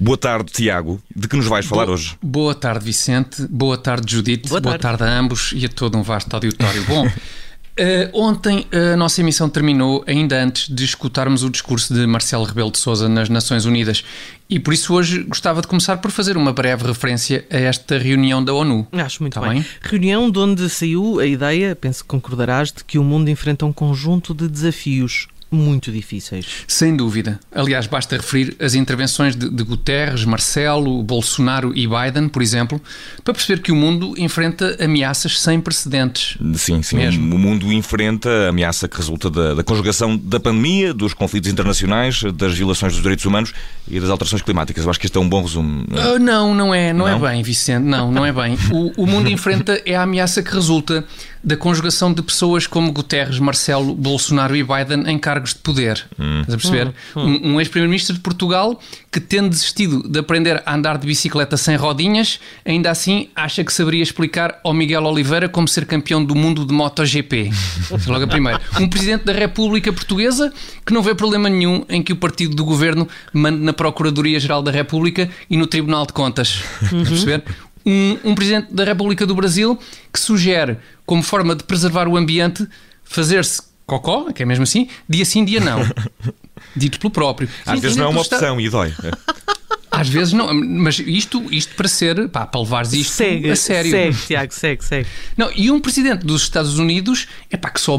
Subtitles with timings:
[0.00, 1.00] Boa tarde, Tiago.
[1.14, 2.16] De que nos vais falar Boa- hoje?
[2.22, 3.46] Boa tarde, Vicente.
[3.48, 4.48] Boa tarde, Judite.
[4.48, 4.98] Boa Boa tarde.
[4.98, 5.12] tarde.
[5.14, 6.84] a ambos e a todo um vasto auditório.
[6.84, 7.06] Bom,
[7.78, 12.70] eh, ontem a nossa emissão terminou ainda antes de escutarmos o discurso de Marcelo Rebelo
[12.70, 14.04] de Sousa nas Nações Unidas.
[14.50, 18.42] E por isso hoje gostava de começar por fazer uma breve referência a esta reunião
[18.44, 18.86] da ONU.
[18.92, 19.50] Acho muito Tá bem.
[19.60, 19.64] bem?
[19.80, 23.72] Reunião de onde saiu a ideia, penso que concordarás, de que o mundo enfrenta um
[23.72, 26.46] conjunto de desafios muito difíceis.
[26.66, 27.38] Sem dúvida.
[27.52, 32.80] Aliás, basta referir as intervenções de, de Guterres, Marcelo, Bolsonaro e Biden, por exemplo,
[33.24, 36.36] para perceber que o mundo enfrenta ameaças sem precedentes.
[36.54, 36.96] Sim, sim.
[36.96, 37.34] Mesmo.
[37.34, 42.22] O mundo enfrenta a ameaça que resulta da, da conjugação da pandemia, dos conflitos internacionais,
[42.34, 43.52] das violações dos direitos humanos
[43.86, 44.84] e das alterações climáticas.
[44.84, 45.86] Eu acho que este é um bom resumo.
[45.92, 47.26] Ah, não, não é, não, Não?
[47.26, 47.84] é bem, Vicente.
[47.84, 48.56] Não, não é bem.
[48.70, 51.04] O, o mundo enfrenta é a ameaça que resulta
[51.42, 56.06] da conjugação de pessoas como Guterres, Marcelo, Bolsonaro e Biden em cargos de poder.
[56.12, 56.94] Estás a perceber?
[57.16, 61.76] Um, um ex-primeiro-ministro de Portugal que, tendo desistido de aprender a andar de bicicleta sem
[61.76, 66.64] rodinhas, ainda assim acha que saberia explicar ao Miguel Oliveira como ser campeão do mundo
[66.64, 67.50] de MotoGP.
[68.06, 68.60] Logo a primeira.
[68.80, 70.52] Um presidente da República Portuguesa
[70.84, 74.70] que não vê problema nenhum em que o partido do governo mande na Procuradoria-Geral da
[74.70, 76.62] República e no Tribunal de Contas.
[76.82, 77.44] Estás a perceber?
[77.88, 79.78] Um, um presidente da República do Brasil
[80.12, 82.66] que sugere, como forma de preservar o ambiente,
[83.02, 85.80] fazer-se cocó, que é mesmo assim, dia sim, dia não.
[86.76, 87.48] Dito pelo próprio.
[87.64, 88.92] Às vezes não é uma opção e dói.
[90.00, 93.90] Às vezes não, mas isto, isto para ser, pá, para levares isto segue, a sério.
[93.90, 95.08] segue, Tiago, segue, segue.
[95.36, 97.96] Não, e um presidente dos Estados Unidos, é pá, que só,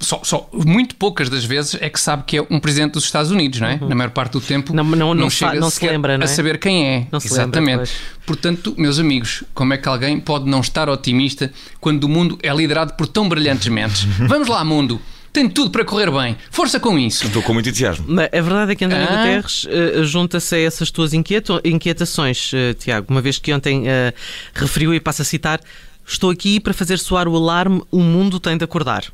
[0.00, 3.30] só, só muito poucas das vezes é que sabe que é um presidente dos Estados
[3.30, 3.76] Unidos, não é?
[3.76, 4.76] Na maior parte do tempo Uhum.
[4.76, 6.32] Não- não- não se fa- chega não se lembra, não a é?
[6.32, 7.06] saber quem é.
[7.12, 7.76] Não se lembra, Exatamente.
[7.76, 7.92] pois.
[8.24, 12.52] Portanto, meus amigos, como é que alguém pode não estar otimista quando o mundo é
[12.54, 14.04] liderado por tão brilhantes mentes?
[14.26, 15.00] Vamos lá, mundo!
[15.36, 16.34] Tem tudo para correr bem.
[16.50, 17.26] Força com isso.
[17.26, 18.06] Estou com muito entusiasmo.
[18.08, 19.16] Mas a verdade é que António Ah.
[19.18, 24.14] Guterres eh, junta-se a essas tuas inquieto- inquietações, eh, Tiago, uma vez que ontem eh,
[24.54, 25.60] referiu e passa a citar:
[26.06, 29.04] Estou aqui para fazer soar o alarme, o mundo tem de acordar.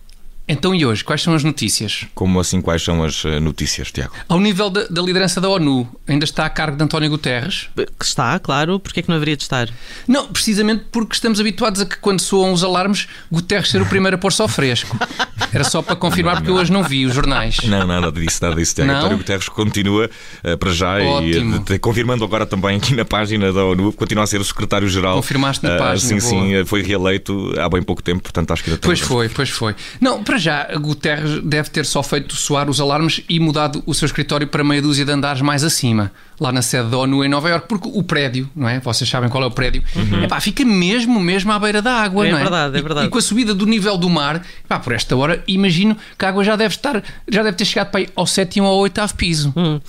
[0.48, 2.04] Então, e hoje, quais são as notícias?
[2.14, 4.12] Como assim, quais são as eh, notícias, Tiago?
[4.28, 7.68] Ao nível da, da liderança da ONU, ainda está a cargo de António Guterres?
[7.78, 9.68] Eh, Que está, claro, porque é que não haveria de estar?
[10.06, 14.16] Não, precisamente porque estamos habituados a que quando soam os alarmes, Guterres ser o primeiro
[14.16, 14.96] a pôr-se ao fresco.
[15.52, 17.58] Era só para confirmar, porque eu hoje não vi os jornais.
[17.64, 18.90] Não, nada disso, nada disso, Tiago.
[18.90, 18.98] Não?
[18.98, 20.10] António Guterres continua
[20.42, 21.56] eh, para já Ótimo.
[21.56, 25.14] e te- confirmando agora também aqui na página da ONU, continua a ser o secretário-geral.
[25.16, 26.42] Confirmaste na página, Sim, boa.
[26.60, 29.48] sim, foi reeleito há bem pouco tempo, portanto acho que ainda tem Pois foi, pois
[29.50, 29.74] foi.
[30.00, 34.06] Não, para já, Guterres deve ter só feito soar os alarmes e mudado o seu
[34.06, 36.10] escritório para meia dúzia de andares mais acima,
[36.40, 38.80] lá na sede da ONU em Nova Iorque, porque o prédio, não é?
[38.80, 39.82] Vocês sabem qual é o prédio,
[40.24, 42.40] epá, fica mesmo, mesmo à beira da água, É não é?
[42.40, 43.06] verdade, é E- verdade.
[43.08, 46.30] E, com a subida do nível do mar, epá, por esta hora, imagino que a
[46.30, 49.14] água já deve estar, já deve ter chegado para aí ao sétimo ou ao oitavo
[49.14, 49.52] piso.
[49.52, 49.82] Portanto,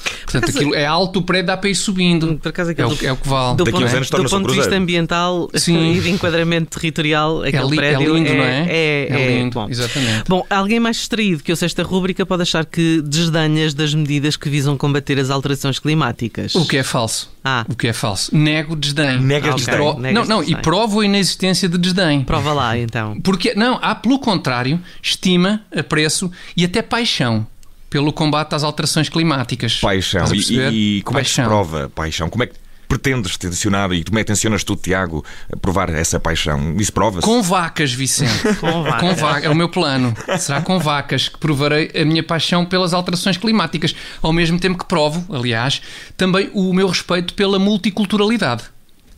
[0.43, 2.37] acaso- aquilo é alto, o prédio dá para ir subindo.
[2.37, 3.55] Por acaso, é, o, é o que vale.
[3.55, 5.93] Do, ponto, anos do ponto de vista ambiental Sim.
[5.95, 8.65] e de enquadramento territorial, aquele li- é prédio lindo, não é?
[8.67, 9.67] É, É é lindo, bom.
[9.69, 10.23] exatamente.
[10.27, 14.35] Bom, alguém mais distraído que eu sei esta rúbrica pode achar que desdenhas das medidas
[14.38, 16.55] que visam combater as alterações climáticas.
[16.55, 17.29] O que é falso.
[17.44, 17.66] Ah.
[17.69, 18.35] O que é falso.
[18.35, 19.19] Nego desdém.
[19.21, 19.66] Negas Ah, ok.
[19.66, 19.75] desdém.
[19.75, 20.61] Pro- Negas não, não, e desdém.
[20.63, 22.23] provo a inexistência de desdém.
[22.23, 23.19] Prova lá, então.
[23.21, 27.45] Porque, não, há pelo contrário estima, apreço e até paixão
[27.89, 29.75] pelo combate às alterações climáticas.
[29.79, 30.25] Paixão.
[30.33, 31.45] E, e como é que se Paixão.
[31.51, 32.27] prova paixão?
[32.29, 32.53] Como é que
[32.97, 36.75] pretendes tensionar e como é que tensionas tu, Tiago, a provar essa paixão?
[36.77, 37.25] Isso prova-se?
[37.25, 38.31] Com vacas, Vicente.
[38.59, 39.19] Com vacas.
[39.19, 40.13] va- É o meu plano.
[40.39, 43.95] Será com vacas que provarei a minha paixão pelas alterações climáticas.
[44.21, 45.81] Ao mesmo tempo que provo, aliás,
[46.15, 48.63] também o meu respeito pela multiculturalidade.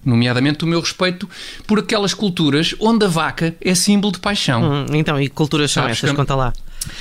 [0.03, 1.27] Nomeadamente o meu respeito
[1.65, 4.61] por aquelas culturas onde a vaca é símbolo de paixão.
[4.63, 6.11] Hum, então, e que culturas são Sabes essas?
[6.11, 6.53] que- Conta lá.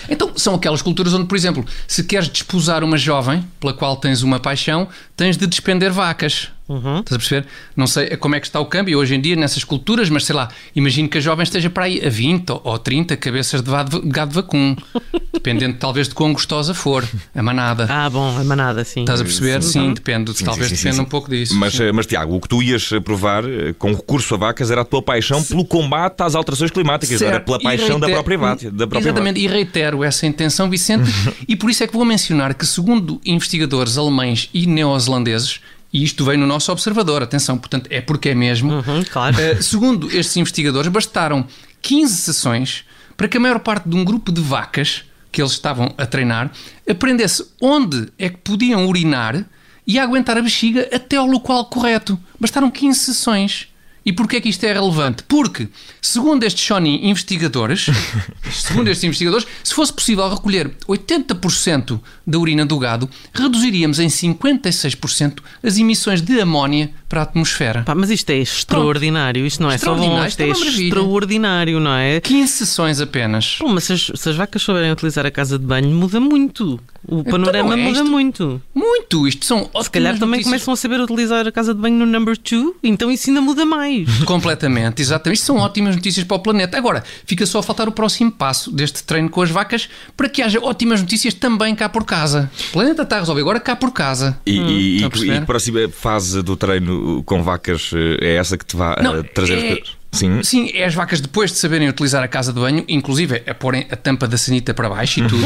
[0.08, 4.22] Então, são aquelas culturas onde, por exemplo, se queres desposar uma jovem pela qual tens
[4.22, 6.48] uma paixão, tens de despender vacas.
[6.66, 7.46] Estás a perceber?
[7.76, 10.34] Não sei como é que está o câmbio hoje em dia nessas culturas, mas sei
[10.34, 13.70] lá, imagino que a jovem esteja para aí a 20 ou 30 cabeças de
[14.06, 14.74] gado vacum.
[15.34, 17.86] Dependendo talvez de quão gostosa for a manada.
[17.90, 19.00] Ah, bom, a manada, sim.
[19.00, 19.62] Estás a perceber?
[19.62, 20.32] Sim, depende.
[20.34, 21.02] Sim, talvez sim, sim, dependa sim.
[21.02, 21.54] um pouco disso.
[21.56, 21.92] Mas, Sim.
[21.92, 24.84] mas, Tiago, o que tu ias eh, provar eh, com recurso a vacas era a
[24.86, 27.44] tua paixão pelo combate às alterações climáticas, não era Certo.
[27.46, 28.70] pela paixão da reitero- própria vaca.
[28.70, 31.10] Da própria Exatamente, e reitero essa intenção, Vicente,
[31.46, 35.60] e por isso é que vou mencionar que, segundo investigadores alemães e neozelandeses,
[35.94, 38.74] e isto vem no nosso observador, atenção, portanto, é porque é mesmo.
[38.74, 39.40] Uhum, claro.
[39.40, 41.46] eh, segundo estes investigadores, bastaram
[41.80, 42.84] 15 sessões
[43.16, 46.50] para que a maior parte de um grupo de vacas que eles estavam a treinar
[46.88, 49.46] aprendesse onde é que podiam urinar
[49.86, 52.18] e a aguentar a bexiga até ao local correto.
[52.40, 53.68] Bastaram 15 sessões.
[54.04, 55.22] E porquê é que isto é relevante?
[55.24, 55.68] Porque,
[56.00, 57.86] segundo estes Sony investigadores,
[58.52, 65.40] segundo estes investigadores, se fosse possível recolher 80% da urina do gado, reduziríamos em 56%
[65.62, 67.82] as emissões de amónia para a atmosfera.
[67.82, 69.46] Pá, mas isto é extraordinário.
[69.46, 72.20] Isto não é só bom, isto é, extraordinário, não é?
[72.20, 73.56] 15 sessões apenas.
[73.58, 76.80] Pô, mas se as, se as, vacas souberem utilizar a casa de banho, muda muito.
[77.06, 78.62] O então panorama então, é muda muito.
[78.74, 79.28] Muito.
[79.28, 80.44] Isto são Se calhar também notícias.
[80.46, 83.64] começam a saber utilizar a casa de banho no number 2, então isso ainda muda
[83.64, 84.08] mais.
[84.24, 85.38] Completamente, exatamente.
[85.38, 86.76] Isto são ótimas notícias para o planeta.
[86.76, 90.42] Agora, fica só a faltar o próximo passo deste treino com as vacas para que
[90.42, 92.50] haja ótimas notícias também cá por casa.
[92.70, 94.38] O planeta está a resolver, agora cá por casa.
[94.46, 98.56] E, hum, e, e, e a próxima fase do treino com vacas eh, é essa
[98.56, 99.58] que te vai Não, trazer.
[99.58, 99.82] É...
[100.14, 100.42] Sim.
[100.42, 103.86] Sim, é as vacas depois de saberem utilizar a casa de banho, inclusive a porem
[103.90, 105.44] a tampa da sanita para baixo e tudo.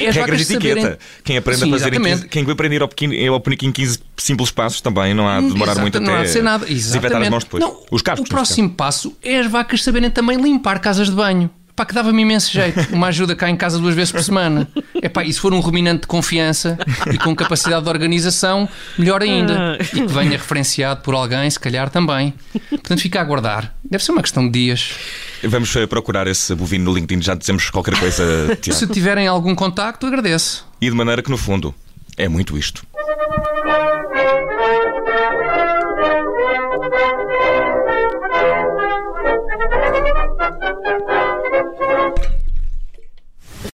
[0.00, 0.96] é as vacas de saberem...
[1.24, 4.50] Quem aprende Sim, a fazer em 15, quem aprender ao pequeno, ao em 15 simples
[4.50, 6.66] passos também não há de demorar Exato, muito não até há de ser nada.
[6.66, 7.62] desinfetar as mãos depois.
[7.62, 11.50] Não, Os carros, o próximo passo é as vacas saberem também limpar casas de banho.
[11.80, 12.78] Pá, que dava-me imenso jeito.
[12.92, 14.68] Uma ajuda cá em casa duas vezes por semana.
[15.00, 16.78] É pá, e se for um ruminante de confiança
[17.10, 19.78] e com capacidade de organização, melhor ainda.
[19.80, 22.34] E que venha referenciado por alguém, se calhar também.
[22.68, 23.74] Portanto, fica a aguardar.
[23.90, 24.94] Deve ser uma questão de dias.
[25.42, 28.56] Vamos eh, procurar esse bovino no LinkedIn, já dizemos qualquer coisa.
[28.72, 30.64] Se tiverem algum contacto, agradeço.
[30.80, 31.74] E de maneira que, no fundo,
[32.16, 32.86] é muito isto.